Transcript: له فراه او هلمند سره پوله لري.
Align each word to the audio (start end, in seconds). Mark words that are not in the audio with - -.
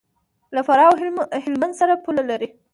له 0.55 0.61
فراه 0.67 0.89
او 0.89 0.95
هلمند 1.43 1.73
سره 1.79 2.01
پوله 2.03 2.23
لري. 2.31 2.49